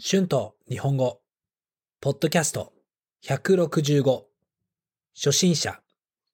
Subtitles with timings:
[0.00, 1.22] 春と日本語、
[2.00, 2.72] ポッドキャスト。
[3.26, 4.22] 165、
[5.12, 5.80] 初心者、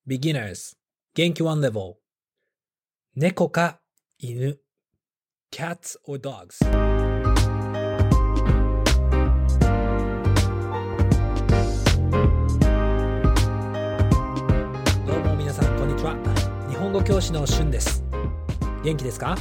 [0.07, 0.77] beginners、
[1.15, 1.95] 元気 one level、
[3.17, 3.81] 猫か
[4.19, 4.59] 犬、
[5.51, 6.59] cats or dogs。
[15.07, 16.15] どうも皆さん、こんにちは。
[16.69, 18.05] 日本語教師の春です。
[18.85, 19.39] 元気ですか？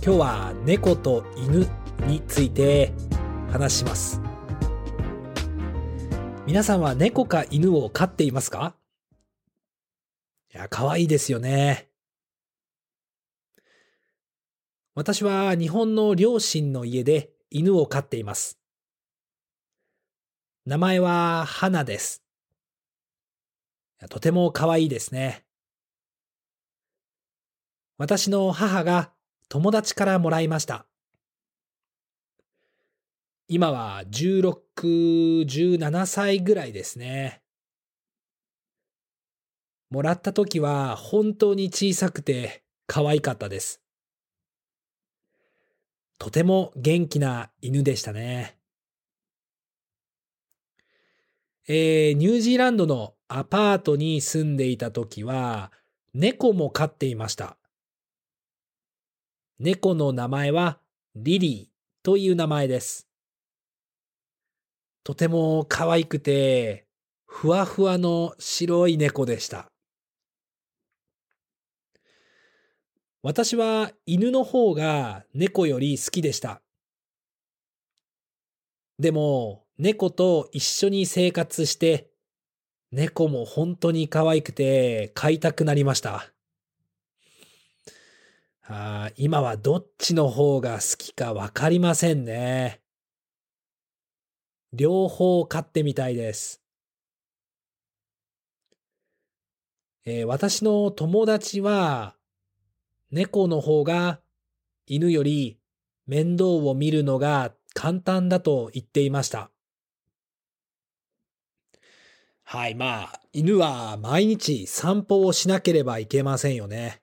[0.00, 1.66] 今日は猫と犬
[2.06, 2.92] について
[3.50, 4.20] 話します。
[6.46, 8.76] 皆さんは猫か犬を飼っていますか？
[10.52, 11.88] いや、可愛いですよね。
[14.94, 18.58] 私は日本の両親の家で犬を飼っています。
[20.66, 22.22] 名前は花です。
[24.10, 25.44] とても可愛いですね。
[27.96, 29.12] 私の母が
[29.48, 30.86] 友達からもらいました。
[33.54, 37.40] 今は16、17歳ぐらいですね。
[39.90, 43.80] もらった時は本当に小さくて可愛かったです。
[46.18, 48.58] とても元気な犬でしたね。
[51.68, 55.70] えー、ニュージーランドのアパートに住んでいた時は
[56.12, 57.56] 猫も飼っていました。
[59.60, 60.80] 猫の名前は
[61.14, 63.13] リリーという名前です。
[65.04, 66.86] とても可愛くて、
[67.26, 69.66] ふわふわの白い猫でした。
[73.22, 76.62] 私は犬の方が猫より好きでした。
[78.98, 82.08] でも、猫と一緒に生活して、
[82.90, 86.32] 猫も本当に可愛くて飼いたくなりました。
[88.66, 92.83] あ今はどっちの方が好きかわかりませんね。
[94.74, 96.60] 両方飼ってみたいです。
[100.04, 102.16] えー、私の友達は
[103.10, 104.20] 猫の方が
[104.86, 105.58] 犬より
[106.06, 109.50] 面倒を見るのが簡単だと言っていました。
[112.42, 117.00] はい、まあ、犬は毎日散歩をしなければいけませんよね。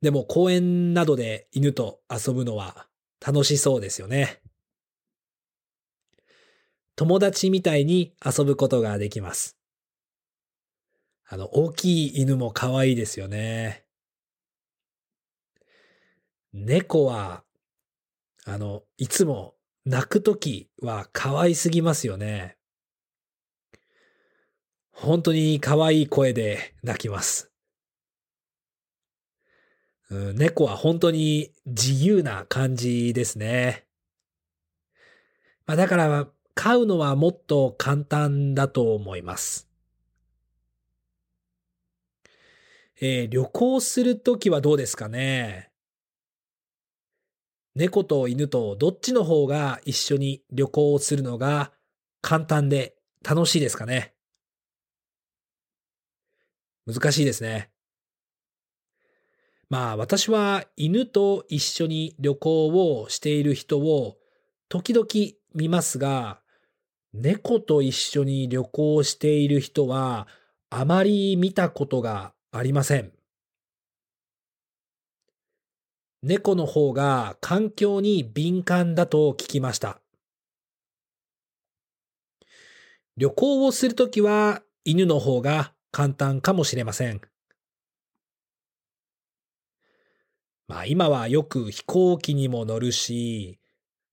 [0.00, 2.88] でも公園などで犬と遊ぶのは
[3.24, 4.41] 楽しそうですよね。
[7.02, 9.56] 友達みたいに遊ぶことができます。
[11.26, 13.84] あの、大きい犬も可愛いですよね。
[16.52, 17.42] 猫は、
[18.44, 22.56] あの、いつも泣くときは可愛すぎますよね。
[24.92, 27.50] 本当に可愛い声で泣きます。
[30.08, 33.86] うん、猫は本当に自由な感じですね。
[35.66, 39.68] まあ、だから、飼うのはもっと簡単だと思います。
[43.00, 45.70] えー、旅行するときはどうですかね？
[47.74, 51.72] 猫と犬とどっちの方が一緒に旅行をするのが
[52.20, 54.14] 簡単で楽しいですかね？
[56.86, 57.70] 難しいですね。
[59.70, 64.18] まあ私は犬と一緒に旅行をしている人を
[64.68, 65.06] 時々
[65.54, 66.41] 見ますが、
[67.12, 70.26] 猫と一緒に旅行している人は
[70.70, 73.12] あまり見たことがありません。
[76.22, 80.00] 猫の方が環境に敏感だと聞きました。
[83.18, 87.20] 旅行をするときは犬の方が簡単かもしれません。
[90.66, 93.58] まあ今はよく飛行機にも乗るし、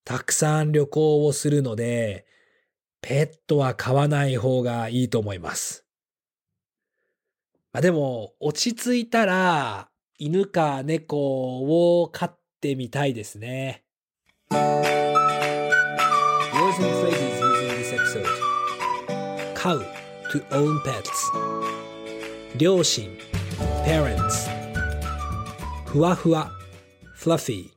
[0.04, 2.26] たくさん旅行をするので、
[3.02, 5.86] ペットは飼わない方がいいと思います。
[7.72, 13.84] まあでも、落ち着いたら、犬か猫を飼ってみたいですね。
[16.60, 18.50] Words and phrases using this episode
[19.54, 19.86] 飼う
[20.32, 21.10] to own pets
[22.58, 23.16] 両親
[23.86, 24.50] parents
[25.86, 26.52] ふわふわ
[27.16, 27.70] fluffy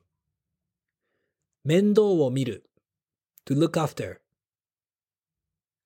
[1.64, 2.64] 面倒を見る
[3.47, 4.22] to look after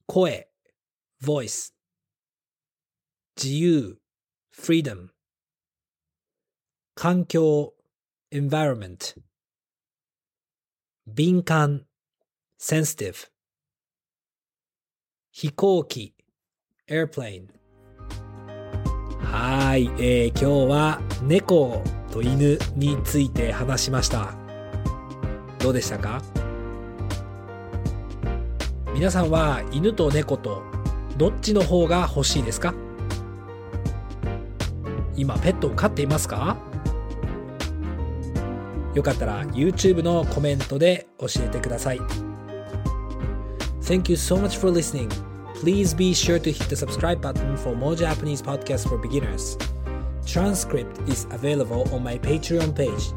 [0.07, 0.47] 声
[1.21, 1.73] voice
[3.37, 3.99] 自由
[4.53, 5.11] freedom
[6.95, 7.75] 環境
[8.31, 9.15] environment
[11.07, 11.87] 敏感
[12.59, 13.29] sensitive
[15.33, 16.15] 飛行機
[16.89, 17.49] airplane
[19.21, 24.35] はい、えー、今日は猫と犬について話しました
[25.59, 26.46] どうでしたか
[28.97, 30.63] 皆さんは犬と猫と
[31.19, 32.73] どっちの方が欲しいですか
[35.15, 36.57] 今ペットを飼っていますか
[38.95, 42.01] よかったら YouTube のコメントで教えてください。
[43.83, 45.11] Thank you so much for listening.
[45.61, 49.59] Please be sure to hit the subscribe button for more Japanese podcasts for beginners.
[50.25, 53.13] Transcript is available on my Patreon page.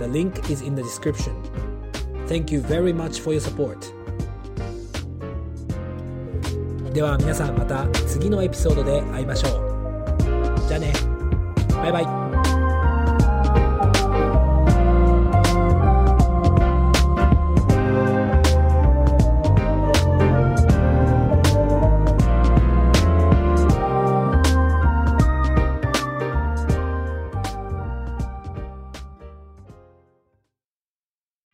[0.00, 1.40] The link is in the description.
[2.26, 3.92] Thank you very much for your support.
[6.92, 10.60] では皆さんまた次のエピソードで会いましょう。
[10.66, 10.92] じゃあね。
[11.70, 12.06] バイバイ。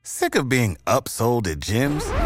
[0.03, 2.26] Sick of being upsold at gyms?